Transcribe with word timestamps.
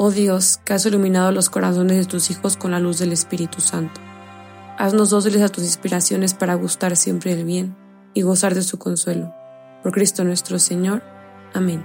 Oh 0.00 0.12
Dios, 0.12 0.60
que 0.64 0.74
has 0.74 0.86
iluminado 0.86 1.32
los 1.32 1.50
corazones 1.50 1.96
de 1.96 2.04
tus 2.04 2.30
hijos 2.30 2.56
con 2.56 2.70
la 2.70 2.78
luz 2.78 3.00
del 3.00 3.10
Espíritu 3.10 3.60
Santo. 3.60 4.00
Haznos 4.78 5.10
dóciles 5.10 5.42
a 5.42 5.48
tus 5.48 5.64
inspiraciones 5.64 6.34
para 6.34 6.54
gustar 6.54 6.94
siempre 6.94 7.34
del 7.34 7.44
bien 7.44 7.74
y 8.14 8.22
gozar 8.22 8.54
de 8.54 8.62
su 8.62 8.78
consuelo. 8.78 9.34
Por 9.82 9.90
Cristo 9.90 10.22
nuestro 10.22 10.60
Señor. 10.60 11.02
Amén. 11.52 11.84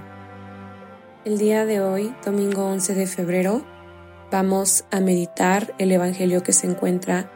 El 1.24 1.38
día 1.38 1.66
de 1.66 1.80
hoy, 1.80 2.14
domingo 2.24 2.64
11 2.66 2.94
de 2.94 3.08
febrero, 3.08 3.66
vamos 4.30 4.84
a 4.92 5.00
meditar 5.00 5.74
el 5.78 5.90
Evangelio 5.90 6.44
que 6.44 6.52
se 6.52 6.68
encuentra 6.68 7.32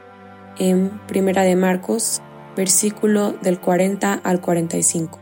en 0.60 1.00
Primera 1.08 1.42
de 1.42 1.56
Marcos, 1.56 2.22
versículo 2.56 3.32
del 3.42 3.58
40 3.58 4.14
al 4.14 4.40
45. 4.40 5.18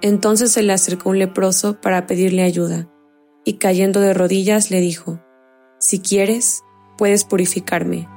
Entonces 0.00 0.50
se 0.50 0.62
le 0.62 0.72
acercó 0.72 1.10
un 1.10 1.18
leproso 1.18 1.78
para 1.78 2.06
pedirle 2.06 2.42
ayuda 2.42 2.88
y 3.44 3.54
cayendo 3.54 4.00
de 4.00 4.14
rodillas 4.14 4.70
le 4.70 4.80
dijo, 4.80 5.20
Si 5.78 6.00
quieres, 6.00 6.62
puedes 6.98 7.24
purificarme. 7.24 8.08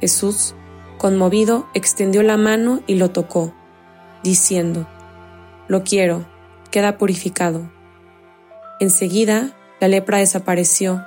Jesús, 0.00 0.54
conmovido, 0.98 1.66
extendió 1.74 2.22
la 2.22 2.36
mano 2.36 2.82
y 2.86 2.96
lo 2.96 3.10
tocó, 3.10 3.54
diciendo, 4.22 4.86
Lo 5.68 5.84
quiero, 5.84 6.26
queda 6.70 6.98
purificado. 6.98 7.70
Enseguida, 8.80 9.56
la 9.80 9.88
lepra 9.88 10.18
desapareció 10.18 11.02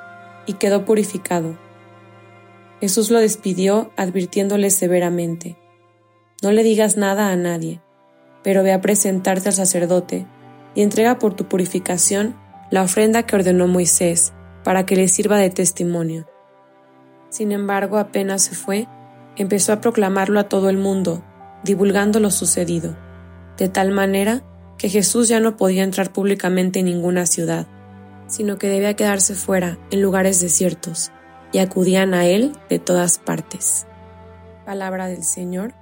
y 0.46 0.54
quedó 0.54 0.86
purificado. 0.86 1.58
Jesús 2.82 3.12
lo 3.12 3.20
despidió 3.20 3.92
advirtiéndole 3.98 4.70
severamente, 4.70 5.58
No 6.42 6.52
le 6.52 6.64
digas 6.64 6.98
nada 6.98 7.30
a 7.30 7.36
nadie, 7.36 7.82
pero 8.44 8.64
ve 8.64 8.72
a 8.72 8.82
presentarte 8.82 9.50
al 9.50 9.54
sacerdote 9.54 10.26
y 10.74 10.82
entrega 10.82 11.20
por 11.20 11.36
tu 11.36 11.48
purificación 11.48 12.36
la 12.72 12.84
ofrenda 12.84 13.24
que 13.24 13.36
ordenó 13.36 13.68
Moisés 13.68 14.34
para 14.64 14.86
que 14.86 14.96
le 14.96 15.08
sirva 15.08 15.38
de 15.38 15.50
testimonio. 15.50 16.28
Sin 17.30 17.52
embargo, 17.52 17.98
apenas 17.98 18.44
se 18.44 18.56
fue, 18.56 18.88
empezó 19.36 19.74
a 19.74 19.82
proclamarlo 19.82 20.40
a 20.40 20.50
todo 20.50 20.70
el 20.70 20.78
mundo, 20.78 21.24
divulgando 21.64 22.20
lo 22.20 22.32
sucedido, 22.32 22.96
de 23.58 23.70
tal 23.70 23.92
manera 23.92 24.44
que 24.78 24.90
Jesús 24.90 25.28
ya 25.28 25.40
no 25.40 25.58
podía 25.58 25.84
entrar 25.84 26.12
públicamente 26.12 26.80
en 26.80 26.86
ninguna 26.86 27.26
ciudad, 27.26 27.68
sino 28.28 28.58
que 28.58 28.70
debía 28.70 28.96
quedarse 28.96 29.36
fuera, 29.36 29.78
en 29.92 30.02
lugares 30.02 30.40
desiertos, 30.40 31.12
y 31.52 31.60
acudían 31.60 32.14
a 32.14 32.26
él 32.26 32.54
de 32.70 32.80
todas 32.80 33.18
partes. 33.18 33.88
Palabra 34.66 35.08
del 35.08 35.24
Señor. 35.24 35.74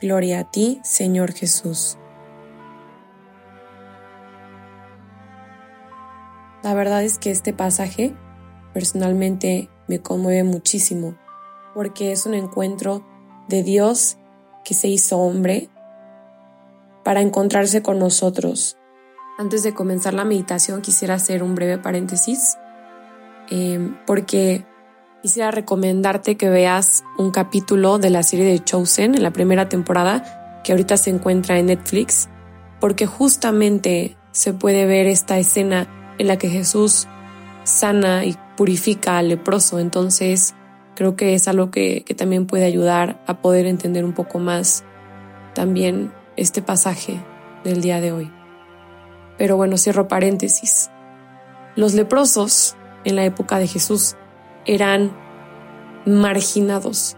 Gloria 0.00 0.40
a 0.40 0.50
ti, 0.50 0.80
Señor 0.82 1.32
Jesús. 1.32 1.96
La 6.66 6.74
verdad 6.74 7.04
es 7.04 7.18
que 7.18 7.30
este 7.30 7.52
pasaje 7.52 8.12
personalmente 8.74 9.70
me 9.86 10.00
conmueve 10.00 10.42
muchísimo 10.42 11.16
porque 11.76 12.10
es 12.10 12.26
un 12.26 12.34
encuentro 12.34 13.06
de 13.46 13.62
Dios 13.62 14.16
que 14.64 14.74
se 14.74 14.88
hizo 14.88 15.16
hombre 15.18 15.68
para 17.04 17.20
encontrarse 17.20 17.84
con 17.84 18.00
nosotros. 18.00 18.76
Antes 19.38 19.62
de 19.62 19.74
comenzar 19.74 20.12
la 20.12 20.24
meditación 20.24 20.82
quisiera 20.82 21.14
hacer 21.14 21.44
un 21.44 21.54
breve 21.54 21.78
paréntesis 21.78 22.58
em, 23.48 23.96
porque 24.04 24.66
quisiera 25.22 25.52
recomendarte 25.52 26.36
que 26.36 26.50
veas 26.50 27.04
un 27.16 27.30
capítulo 27.30 27.98
de 27.98 28.10
la 28.10 28.24
serie 28.24 28.44
de 28.44 28.58
Chosen 28.58 29.14
en 29.14 29.22
la 29.22 29.32
primera 29.32 29.68
temporada 29.68 30.60
que 30.64 30.72
ahorita 30.72 30.96
se 30.96 31.10
encuentra 31.10 31.60
en 31.60 31.66
Netflix 31.66 32.28
porque 32.80 33.06
justamente 33.06 34.16
se 34.32 34.52
puede 34.52 34.84
ver 34.84 35.06
esta 35.06 35.38
escena 35.38 35.88
en 36.18 36.28
la 36.28 36.38
que 36.38 36.48
Jesús 36.48 37.08
sana 37.64 38.24
y 38.24 38.36
purifica 38.56 39.18
al 39.18 39.28
leproso. 39.28 39.78
Entonces, 39.78 40.54
creo 40.94 41.16
que 41.16 41.34
es 41.34 41.48
algo 41.48 41.70
que, 41.70 42.04
que, 42.04 42.14
también 42.14 42.46
puede 42.46 42.64
ayudar 42.64 43.22
a 43.26 43.40
poder 43.40 43.66
entender 43.66 44.04
un 44.04 44.12
poco 44.12 44.38
más 44.38 44.84
también 45.54 46.12
este 46.36 46.62
pasaje 46.62 47.20
del 47.64 47.82
día 47.82 48.00
de 48.00 48.12
hoy. 48.12 48.32
Pero 49.38 49.56
bueno, 49.56 49.76
cierro 49.76 50.08
paréntesis. 50.08 50.90
Los 51.74 51.94
leprosos 51.94 52.76
en 53.04 53.16
la 53.16 53.24
época 53.24 53.58
de 53.58 53.66
Jesús 53.66 54.16
eran 54.64 55.12
marginados. 56.06 57.16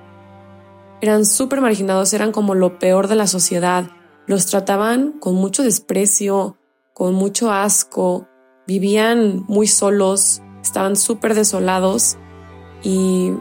Eran 1.00 1.24
súper 1.24 1.60
marginados, 1.60 2.12
eran 2.12 2.32
como 2.32 2.54
lo 2.54 2.78
peor 2.78 3.06
de 3.06 3.14
la 3.14 3.26
sociedad. 3.26 3.86
Los 4.26 4.46
trataban 4.46 5.12
con 5.12 5.34
mucho 5.36 5.62
desprecio, 5.62 6.56
con 6.92 7.14
mucho 7.14 7.52
asco, 7.52 8.26
vivían 8.68 9.46
muy 9.48 9.66
solos, 9.66 10.42
estaban 10.62 10.94
súper 10.94 11.34
desolados 11.34 12.18
y, 12.82 13.32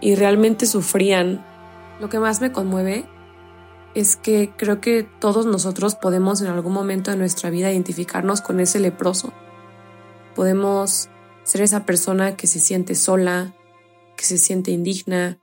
y 0.00 0.16
realmente 0.16 0.66
sufrían. 0.66 1.46
Lo 2.00 2.08
que 2.08 2.18
más 2.18 2.40
me 2.40 2.50
conmueve 2.50 3.06
es 3.94 4.16
que 4.16 4.52
creo 4.56 4.80
que 4.80 5.04
todos 5.04 5.46
nosotros 5.46 5.94
podemos 5.94 6.40
en 6.40 6.48
algún 6.48 6.72
momento 6.72 7.12
de 7.12 7.16
nuestra 7.16 7.50
vida 7.50 7.70
identificarnos 7.70 8.40
con 8.40 8.58
ese 8.58 8.80
leproso. 8.80 9.32
Podemos 10.34 11.08
ser 11.44 11.60
esa 11.60 11.86
persona 11.86 12.36
que 12.36 12.48
se 12.48 12.58
siente 12.58 12.96
sola, 12.96 13.54
que 14.16 14.24
se 14.24 14.38
siente 14.38 14.72
indigna, 14.72 15.38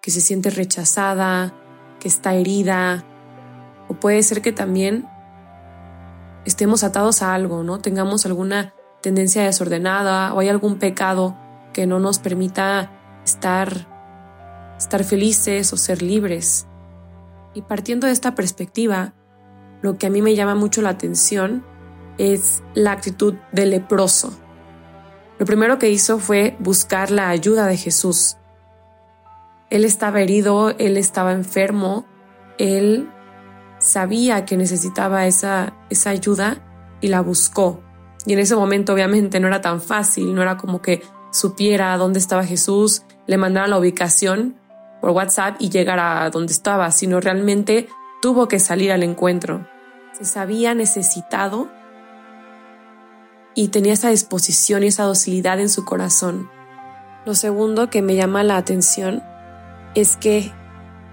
que 0.00 0.10
se 0.10 0.22
siente 0.22 0.48
rechazada, 0.48 1.52
que 2.00 2.08
está 2.08 2.34
herida. 2.34 3.04
O 3.88 3.94
puede 3.94 4.22
ser 4.22 4.40
que 4.40 4.52
también 4.52 5.06
estemos 6.48 6.82
atados 6.82 7.22
a 7.22 7.34
algo, 7.34 7.62
¿no? 7.62 7.78
Tengamos 7.78 8.24
alguna 8.26 8.74
tendencia 9.02 9.44
desordenada 9.44 10.32
o 10.32 10.40
hay 10.40 10.48
algún 10.48 10.78
pecado 10.78 11.36
que 11.72 11.86
no 11.86 12.00
nos 12.00 12.18
permita 12.18 12.90
estar, 13.22 13.86
estar 14.78 15.04
felices 15.04 15.72
o 15.72 15.76
ser 15.76 16.02
libres. 16.02 16.66
Y 17.54 17.62
partiendo 17.62 18.06
de 18.06 18.14
esta 18.14 18.34
perspectiva, 18.34 19.12
lo 19.82 19.98
que 19.98 20.06
a 20.06 20.10
mí 20.10 20.22
me 20.22 20.34
llama 20.34 20.54
mucho 20.54 20.80
la 20.80 20.88
atención 20.88 21.64
es 22.16 22.62
la 22.74 22.92
actitud 22.92 23.34
del 23.52 23.70
leproso. 23.70 24.36
Lo 25.38 25.44
primero 25.44 25.78
que 25.78 25.90
hizo 25.90 26.18
fue 26.18 26.56
buscar 26.58 27.10
la 27.10 27.28
ayuda 27.28 27.66
de 27.66 27.76
Jesús. 27.76 28.38
Él 29.70 29.84
estaba 29.84 30.22
herido, 30.22 30.70
él 30.78 30.96
estaba 30.96 31.32
enfermo, 31.32 32.06
él 32.56 33.08
sabía 33.88 34.44
que 34.44 34.56
necesitaba 34.56 35.26
esa, 35.26 35.74
esa 35.90 36.10
ayuda 36.10 36.58
y 37.00 37.08
la 37.08 37.20
buscó. 37.22 37.82
Y 38.26 38.34
en 38.34 38.38
ese 38.38 38.54
momento 38.54 38.92
obviamente 38.92 39.40
no 39.40 39.48
era 39.48 39.60
tan 39.60 39.80
fácil, 39.80 40.34
no 40.34 40.42
era 40.42 40.56
como 40.56 40.82
que 40.82 41.02
supiera 41.30 41.96
dónde 41.96 42.18
estaba 42.18 42.44
Jesús, 42.44 43.02
le 43.26 43.38
mandara 43.38 43.66
la 43.66 43.78
ubicación 43.78 44.56
por 45.00 45.10
WhatsApp 45.10 45.56
y 45.58 45.70
llegara 45.70 46.22
a 46.22 46.30
donde 46.30 46.52
estaba, 46.52 46.90
sino 46.90 47.20
realmente 47.20 47.88
tuvo 48.20 48.48
que 48.48 48.58
salir 48.58 48.92
al 48.92 49.02
encuentro. 49.02 49.66
Se 50.12 50.24
sabía 50.24 50.74
necesitado 50.74 51.68
y 53.54 53.68
tenía 53.68 53.94
esa 53.94 54.10
disposición 54.10 54.82
y 54.82 54.88
esa 54.88 55.04
docilidad 55.04 55.60
en 55.60 55.68
su 55.68 55.84
corazón. 55.84 56.50
Lo 57.24 57.34
segundo 57.34 57.88
que 57.90 58.02
me 58.02 58.16
llama 58.16 58.42
la 58.42 58.56
atención 58.56 59.22
es 59.94 60.16
que 60.16 60.52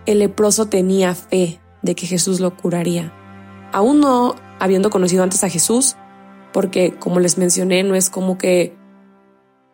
el 0.06 0.20
leproso 0.20 0.68
tenía 0.68 1.16
fe 1.16 1.60
de 1.86 1.96
que 1.96 2.08
Jesús 2.08 2.40
lo 2.40 2.58
curaría. 2.58 3.14
Aún 3.72 4.02
no 4.02 4.36
habiendo 4.60 4.90
conocido 4.90 5.24
antes 5.24 5.44
a 5.44 5.50
Jesús, 5.50 5.96
porque 6.52 6.96
como 6.96 7.20
les 7.20 7.38
mencioné, 7.38 7.84
no 7.84 7.96
es 7.96 8.10
como 8.10 8.38
que 8.38 8.76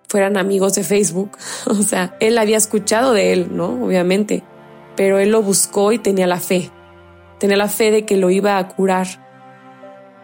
fueran 0.07 0.37
amigos 0.37 0.75
de 0.75 0.83
Facebook, 0.83 1.31
o 1.65 1.75
sea, 1.75 2.15
él 2.19 2.37
había 2.37 2.57
escuchado 2.57 3.13
de 3.13 3.33
él, 3.33 3.55
¿no? 3.55 3.83
Obviamente, 3.83 4.43
pero 4.95 5.17
él 5.19 5.31
lo 5.31 5.41
buscó 5.41 5.91
y 5.91 5.99
tenía 5.99 6.27
la 6.27 6.39
fe, 6.39 6.69
tenía 7.39 7.57
la 7.57 7.69
fe 7.69 7.91
de 7.91 8.05
que 8.05 8.17
lo 8.17 8.29
iba 8.29 8.57
a 8.57 8.67
curar. 8.67 9.07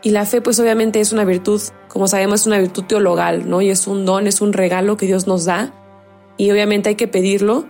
Y 0.03 0.11
la 0.11 0.25
fe, 0.25 0.41
pues 0.41 0.59
obviamente 0.59 0.99
es 0.99 1.11
una 1.11 1.25
virtud, 1.25 1.61
como 1.87 2.07
sabemos, 2.07 2.41
es 2.41 2.47
una 2.47 2.59
virtud 2.59 2.83
teologal, 2.83 3.49
¿no? 3.49 3.61
Y 3.61 3.69
es 3.69 3.87
un 3.87 4.05
don, 4.05 4.27
es 4.27 4.41
un 4.41 4.53
regalo 4.53 4.95
que 4.95 5.07
Dios 5.07 5.25
nos 5.25 5.45
da. 5.45 5.73
Y 6.37 6.51
obviamente 6.51 6.89
hay 6.89 6.95
que 6.95 7.07
pedirlo, 7.07 7.67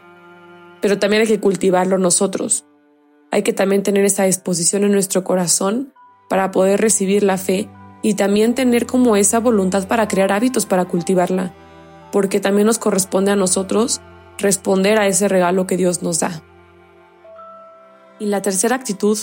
pero 0.81 1.00
también 1.00 1.22
hay 1.22 1.28
que 1.28 1.40
cultivarlo 1.40 1.98
nosotros 1.98 2.67
hay 3.31 3.44
que 3.44 3.53
también 3.53 3.83
tener 3.83 4.06
esa 4.06 4.24
disposición 4.24 4.83
en 4.83 4.91
nuestro 4.91 5.24
corazón 5.24 5.94
para 6.29 6.51
poder 6.51 6.81
recibir 6.81 7.24
la 7.24 7.38
fe 7.38 7.69
y 8.01 8.13
también 8.13 8.56
tener 8.56 8.85
como 8.85 9.15
esa 9.15 9.39
voluntad 9.39 9.88
para 9.88 10.07
crear 10.07 10.31
hábitos 10.31 10.65
para 10.65 10.85
cultivarla. 10.85 11.53
porque 12.09 12.39
también 12.39 12.65
nos 12.65 12.79
corresponde 12.79 13.31
a 13.31 13.35
nosotros 13.35 14.00
responder 14.38 14.97
a 14.97 15.07
ese 15.07 15.27
regalo 15.27 15.68
que 15.68 15.75
Dios 15.75 16.01
nos 16.01 16.21
da. 16.21 16.41
Y 18.18 18.27
la 18.27 18.41
tercera 18.41 18.77
actitud 18.77 19.18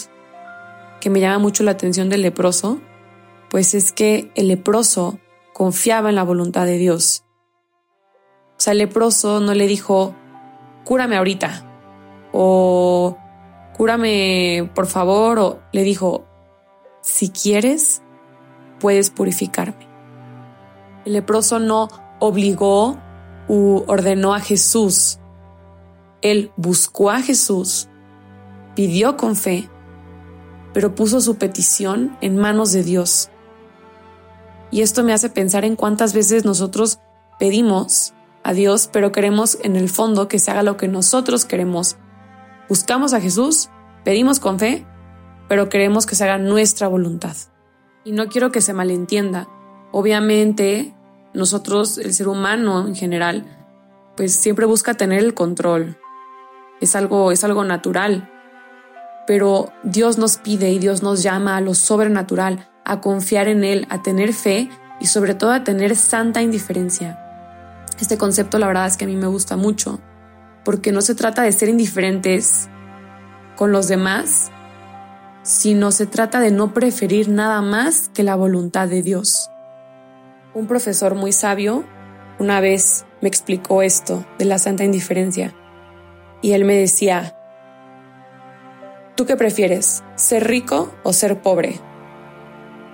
que 1.00 1.10
me 1.10 1.20
llama 1.20 1.38
mucho 1.38 1.64
la 1.64 1.72
atención 1.72 2.10
del 2.10 2.20
leproso, 2.20 2.80
pues 3.48 3.74
es 3.74 3.90
que 3.92 4.30
el 4.34 4.48
leproso 4.48 5.18
confiaba 5.54 6.10
en 6.10 6.14
la 6.14 6.22
voluntad 6.24 6.66
de 6.66 6.76
Dios. 6.76 7.24
O 8.56 8.60
sea, 8.60 8.72
el 8.72 8.78
leproso 8.78 9.40
no 9.40 9.54
le 9.54 9.66
dijo, 9.66 10.14
cúrame 10.84 11.16
ahorita, 11.16 11.64
o 12.32 13.16
cúrame 13.76 14.71
por 14.75 14.87
favor, 14.87 15.38
o 15.38 15.59
le 15.73 15.82
dijo, 15.82 16.25
si 17.03 17.31
quieres, 17.31 18.03
puedes 18.81 19.11
purificarme. 19.11 19.88
El 21.05 21.15
leproso 21.15 21.59
no 21.59 21.88
obligó 22.21 22.97
u 23.49 23.82
ordenó 23.87 24.35
a 24.35 24.41
Jesús. 24.41 25.19
Él 26.23 26.53
buscó 26.56 27.11
a 27.11 27.21
Jesús, 27.21 27.88
pidió 28.75 29.17
con 29.17 29.37
fe, 29.37 29.69
pero 30.73 30.94
puso 30.94 31.21
su 31.21 31.37
petición 31.37 32.17
en 32.21 32.38
manos 32.38 32.73
de 32.73 32.82
Dios. 32.82 33.31
Y 34.71 34.82
esto 34.82 35.05
me 35.05 35.12
hace 35.12 35.29
pensar 35.29 35.65
en 35.65 35.76
cuántas 35.76 36.15
veces 36.15 36.44
nosotros 36.44 36.99
pedimos 37.38 38.15
a 38.43 38.53
Dios, 38.53 38.88
pero 38.93 39.12
queremos 39.12 39.59
en 39.62 39.76
el 39.76 39.88
fondo 39.88 40.26
que 40.26 40.38
se 40.38 40.50
haga 40.50 40.62
lo 40.62 40.76
que 40.76 40.88
nosotros 40.88 41.44
queremos. 41.44 41.97
Buscamos 42.69 43.12
a 43.12 43.20
Jesús, 43.20 43.69
pedimos 44.05 44.40
con 44.40 44.58
fe, 44.58 44.87
pero 45.49 45.69
queremos 45.69 46.06
que 46.06 46.14
se 46.14 46.25
haga 46.25 46.38
nuestra 46.38 46.88
voluntad. 46.88 47.37
Y 48.05 48.12
no 48.12 48.28
quiero 48.28 48.52
que 48.52 48.61
se 48.61 48.72
malentienda. 48.72 49.49
Obviamente, 49.93 50.94
nosotros, 51.34 51.99
el 51.99 52.14
ser 52.14 52.28
humano 52.28 52.87
en 52.87 52.94
general, 52.94 53.44
pues 54.16 54.34
siempre 54.34 54.66
busca 54.66 54.94
tener 54.94 55.20
el 55.20 55.34
control. 55.34 55.99
Es 56.81 56.96
algo, 56.96 57.32
es 57.32 57.44
algo 57.44 57.64
natural. 57.64 58.31
Pero 59.26 59.72
Dios 59.82 60.19
nos 60.19 60.37
pide 60.37 60.70
y 60.70 60.78
Dios 60.78 61.02
nos 61.02 61.22
llama 61.22 61.56
a 61.56 61.61
lo 61.61 61.75
sobrenatural, 61.75 62.69
a 62.84 63.00
confiar 63.00 63.49
en 63.49 63.64
Él, 63.64 63.87
a 63.90 64.02
tener 64.02 64.32
fe 64.32 64.70
y 65.00 65.06
sobre 65.06 65.34
todo 65.34 65.52
a 65.52 65.64
tener 65.64 65.96
santa 65.96 66.43
indiferencia. 66.43 67.20
Este 68.00 68.19
concepto 68.19 68.58
la 68.58 68.66
verdad 68.66 68.87
es 68.87 68.96
que 68.96 69.05
a 69.05 69.08
mí 69.08 69.16
me 69.16 69.26
gusta 69.26 69.56
mucho, 69.56 70.00
porque 70.64 70.93
no 70.93 71.02
se 71.02 71.14
trata 71.14 71.43
de 71.43 71.52
ser 71.52 71.69
indiferentes 71.69 72.69
con 73.56 73.72
los 73.72 73.88
demás, 73.88 74.50
sino 75.43 75.93
se 75.93 76.06
trata 76.06 76.40
de 76.40 76.50
no 76.50 76.72
preferir 76.72 77.28
nada 77.28 77.61
más 77.61 78.11
que 78.14 78.22
la 78.22 78.34
voluntad 78.34 78.88
de 78.88 79.02
Dios. 79.02 79.50
Un 80.55 80.66
profesor 80.66 81.14
muy 81.14 81.32
sabio 81.32 81.84
una 82.38 82.61
vez 82.61 83.05
me 83.20 83.28
explicó 83.28 83.82
esto 83.82 84.25
de 84.38 84.44
la 84.44 84.58
santa 84.58 84.84
indiferencia 84.84 85.55
y 86.43 86.52
él 86.52 86.64
me 86.64 86.75
decía, 86.75 87.37
¿tú 89.16 89.25
qué 89.26 89.37
prefieres? 89.37 90.02
¿Ser 90.14 90.46
rico 90.46 90.93
o 91.02 91.12
ser 91.12 91.40
pobre? 91.40 91.81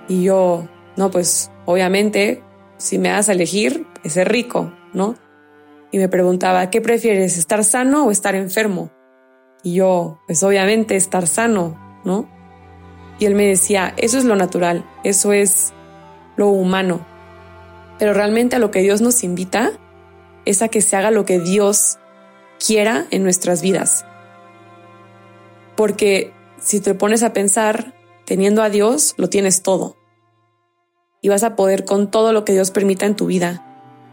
Y 0.07 0.23
yo, 0.23 0.67
no, 0.95 1.11
pues 1.11 1.51
obviamente, 1.65 2.43
si 2.77 2.97
me 2.97 3.09
das 3.09 3.29
a 3.29 3.33
elegir, 3.33 3.87
es 4.03 4.13
ser 4.13 4.31
rico, 4.31 4.73
¿no? 4.93 5.15
Y 5.91 5.97
me 5.97 6.07
preguntaba, 6.07 6.69
¿qué 6.69 6.81
prefieres? 6.81 7.37
¿Estar 7.37 7.63
sano 7.63 8.05
o 8.05 8.11
estar 8.11 8.35
enfermo? 8.35 8.91
Y 9.63 9.75
yo, 9.75 10.19
pues 10.25 10.41
obviamente 10.43 10.95
estar 10.95 11.27
sano, 11.27 11.77
¿no? 12.03 12.29
Y 13.19 13.25
él 13.25 13.35
me 13.35 13.45
decía, 13.45 13.93
eso 13.97 14.17
es 14.17 14.25
lo 14.25 14.35
natural, 14.35 14.85
eso 15.03 15.33
es 15.33 15.73
lo 16.37 16.47
humano. 16.47 17.05
Pero 17.99 18.13
realmente 18.13 18.55
a 18.55 18.59
lo 18.59 18.71
que 18.71 18.81
Dios 18.81 19.01
nos 19.01 19.23
invita 19.23 19.71
es 20.45 20.61
a 20.61 20.69
que 20.69 20.81
se 20.81 20.95
haga 20.95 21.11
lo 21.11 21.25
que 21.25 21.39
Dios 21.39 21.99
quiera 22.65 23.05
en 23.11 23.23
nuestras 23.23 23.61
vidas. 23.61 24.05
Porque 25.75 26.33
si 26.59 26.79
te 26.79 26.95
pones 26.95 27.21
a 27.21 27.33
pensar, 27.33 27.93
teniendo 28.25 28.63
a 28.63 28.69
Dios, 28.69 29.13
lo 29.17 29.29
tienes 29.29 29.61
todo. 29.61 29.97
Y 31.21 31.29
vas 31.29 31.43
a 31.43 31.55
poder 31.55 31.85
con 31.85 32.09
todo 32.09 32.33
lo 32.33 32.45
que 32.45 32.53
Dios 32.53 32.71
permita 32.71 33.05
en 33.05 33.15
tu 33.15 33.27
vida. 33.27 33.70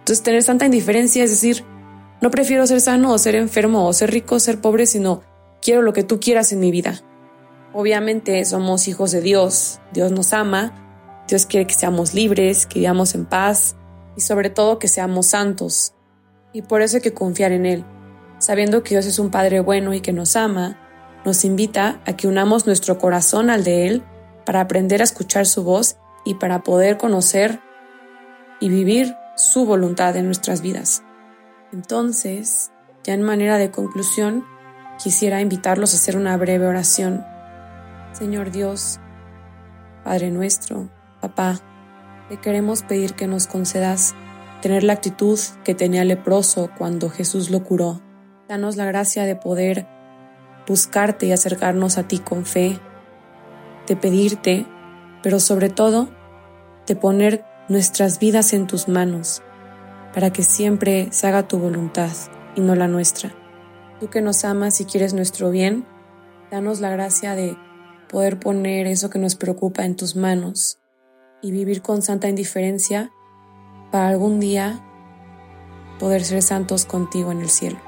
Entonces 0.08 0.24
tener 0.24 0.42
tanta 0.42 0.64
indiferencia 0.64 1.22
es 1.22 1.30
decir, 1.30 1.66
no 2.22 2.30
prefiero 2.30 2.66
ser 2.66 2.80
sano 2.80 3.12
o 3.12 3.18
ser 3.18 3.34
enfermo 3.34 3.86
o 3.86 3.92
ser 3.92 4.10
rico 4.10 4.36
o 4.36 4.40
ser 4.40 4.58
pobre, 4.58 4.86
sino 4.86 5.20
quiero 5.60 5.82
lo 5.82 5.92
que 5.92 6.02
tú 6.02 6.18
quieras 6.18 6.50
en 6.50 6.60
mi 6.60 6.70
vida. 6.70 7.02
Obviamente 7.74 8.42
somos 8.46 8.88
hijos 8.88 9.10
de 9.10 9.20
Dios, 9.20 9.80
Dios 9.92 10.10
nos 10.10 10.32
ama, 10.32 11.26
Dios 11.28 11.44
quiere 11.44 11.66
que 11.66 11.74
seamos 11.74 12.14
libres, 12.14 12.64
que 12.64 12.78
vivamos 12.78 13.14
en 13.14 13.26
paz 13.26 13.76
y 14.16 14.22
sobre 14.22 14.48
todo 14.48 14.78
que 14.78 14.88
seamos 14.88 15.26
santos. 15.26 15.92
Y 16.54 16.62
por 16.62 16.80
eso 16.80 16.96
hay 16.96 17.02
que 17.02 17.12
confiar 17.12 17.52
en 17.52 17.66
Él, 17.66 17.84
sabiendo 18.38 18.82
que 18.82 18.94
Dios 18.94 19.04
es 19.04 19.18
un 19.18 19.30
Padre 19.30 19.60
bueno 19.60 19.92
y 19.92 20.00
que 20.00 20.14
nos 20.14 20.36
ama, 20.36 20.78
nos 21.26 21.44
invita 21.44 22.00
a 22.06 22.16
que 22.16 22.28
unamos 22.28 22.64
nuestro 22.64 22.96
corazón 22.96 23.50
al 23.50 23.62
de 23.62 23.86
Él 23.86 24.02
para 24.46 24.62
aprender 24.62 25.02
a 25.02 25.04
escuchar 25.04 25.44
su 25.44 25.64
voz 25.64 25.98
y 26.24 26.36
para 26.36 26.62
poder 26.62 26.96
conocer 26.96 27.60
y 28.58 28.70
vivir 28.70 29.14
su 29.38 29.64
voluntad 29.64 30.16
en 30.16 30.26
nuestras 30.26 30.60
vidas. 30.60 31.02
Entonces, 31.72 32.70
ya 33.04 33.14
en 33.14 33.22
manera 33.22 33.56
de 33.56 33.70
conclusión, 33.70 34.44
quisiera 35.02 35.40
invitarlos 35.40 35.94
a 35.94 35.96
hacer 35.96 36.16
una 36.16 36.36
breve 36.36 36.66
oración 36.66 37.24
Señor 38.12 38.50
Dios, 38.50 38.98
Padre 40.02 40.32
nuestro, 40.32 40.88
Papá, 41.20 41.60
te 42.28 42.36
queremos 42.38 42.82
pedir 42.82 43.14
que 43.14 43.28
nos 43.28 43.46
concedas 43.46 44.14
tener 44.60 44.82
la 44.82 44.94
actitud 44.94 45.38
que 45.62 45.76
tenía 45.76 46.02
el 46.02 46.08
leproso 46.08 46.68
cuando 46.76 47.10
Jesús 47.10 47.50
lo 47.50 47.62
curó. 47.62 48.00
Danos 48.48 48.74
la 48.74 48.86
gracia 48.86 49.24
de 49.24 49.36
poder 49.36 49.86
buscarte 50.66 51.26
y 51.26 51.32
acercarnos 51.32 51.96
a 51.96 52.08
ti 52.08 52.18
con 52.18 52.44
fe, 52.44 52.80
de 53.86 53.94
pedirte, 53.94 54.66
pero 55.22 55.38
sobre 55.38 55.68
todo 55.68 56.08
de 56.88 56.96
poner 56.96 57.44
nuestras 57.68 58.18
vidas 58.18 58.52
en 58.52 58.66
tus 58.66 58.88
manos, 58.88 59.42
para 60.14 60.30
que 60.30 60.42
siempre 60.42 61.08
se 61.10 61.26
haga 61.26 61.48
tu 61.48 61.58
voluntad 61.58 62.10
y 62.56 62.60
no 62.60 62.74
la 62.74 62.88
nuestra. 62.88 63.34
Tú 64.00 64.08
que 64.08 64.22
nos 64.22 64.44
amas 64.44 64.80
y 64.80 64.84
quieres 64.84 65.12
nuestro 65.14 65.50
bien, 65.50 65.86
danos 66.50 66.80
la 66.80 66.90
gracia 66.90 67.34
de 67.34 67.56
poder 68.08 68.38
poner 68.38 68.86
eso 68.86 69.10
que 69.10 69.18
nos 69.18 69.34
preocupa 69.34 69.84
en 69.84 69.96
tus 69.96 70.16
manos 70.16 70.78
y 71.42 71.50
vivir 71.50 71.82
con 71.82 72.02
santa 72.02 72.28
indiferencia 72.28 73.12
para 73.92 74.08
algún 74.08 74.40
día 74.40 74.84
poder 75.98 76.24
ser 76.24 76.42
santos 76.42 76.84
contigo 76.84 77.32
en 77.32 77.40
el 77.40 77.50
cielo. 77.50 77.87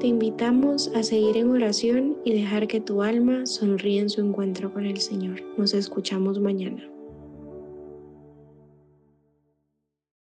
Te 0.00 0.06
invitamos 0.06 0.92
a 0.94 1.02
seguir 1.02 1.36
en 1.36 1.50
oración 1.50 2.18
y 2.24 2.32
dejar 2.32 2.68
que 2.68 2.80
tu 2.80 3.02
alma 3.02 3.46
sonríe 3.46 3.98
en 3.98 4.08
su 4.08 4.20
encuentro 4.20 4.72
con 4.72 4.86
el 4.86 4.98
Señor. 4.98 5.42
Nos 5.56 5.74
escuchamos 5.74 6.38
mañana. 6.38 6.88